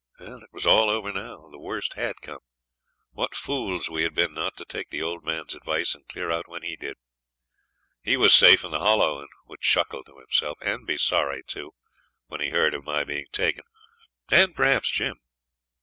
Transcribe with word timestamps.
It 0.19 0.49
was 0.51 0.65
all 0.65 0.89
over 0.89 1.11
now 1.13 1.47
the 1.51 1.59
worst 1.59 1.93
HAD 1.93 2.21
come. 2.23 2.39
What 3.11 3.35
fools 3.35 3.87
we 3.87 4.01
had 4.01 4.15
been 4.15 4.33
not 4.33 4.57
to 4.57 4.65
take 4.65 4.89
the 4.89 5.03
old 5.03 5.23
man's 5.23 5.53
advice, 5.53 5.93
and 5.93 6.07
clear 6.07 6.31
out 6.31 6.47
when 6.49 6.63
he 6.63 6.75
did. 6.75 6.97
He 8.01 8.17
was 8.17 8.33
safe 8.33 8.63
in 8.63 8.71
the 8.71 8.79
Hollow, 8.79 9.19
and 9.19 9.29
would 9.45 9.61
chuckle 9.61 10.03
to 10.05 10.17
himself 10.17 10.57
and 10.65 10.87
be 10.87 10.97
sorry, 10.97 11.43
too 11.45 11.75
when 12.25 12.41
he 12.41 12.49
heard 12.49 12.73
of 12.73 12.83
my 12.83 13.03
being 13.03 13.27
taken, 13.31 13.63
and 14.31 14.55
perhaps 14.55 14.89
Jim. 14.89 15.19